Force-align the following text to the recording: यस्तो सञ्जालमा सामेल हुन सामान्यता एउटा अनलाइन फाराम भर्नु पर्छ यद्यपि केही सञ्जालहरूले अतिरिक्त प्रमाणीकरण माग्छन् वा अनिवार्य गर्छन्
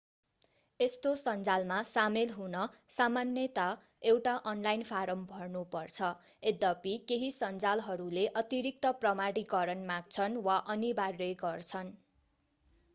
यस्तो 0.79 1.09
सञ्जालमा 1.21 1.75
सामेल 1.89 2.31
हुन 2.37 2.61
सामान्यता 2.93 3.65
एउटा 4.03 4.33
अनलाइन 4.53 4.85
फाराम 4.93 5.27
भर्नु 5.33 5.61
पर्छ 5.75 6.09
यद्यपि 6.43 6.95
केही 7.11 7.29
सञ्जालहरूले 7.37 8.25
अतिरिक्त 8.43 8.93
प्रमाणीकरण 9.05 9.87
माग्छन् 9.93 10.41
वा 10.49 10.57
अनिवार्य 10.77 11.29
गर्छन् 11.45 11.93